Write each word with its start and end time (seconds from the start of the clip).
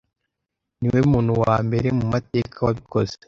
Niwe 0.79 0.99
muntu 1.11 1.31
wa 1.41 1.55
mbere 1.67 1.87
mu 1.97 2.05
mateka 2.13 2.57
wabikoze. 2.65 3.13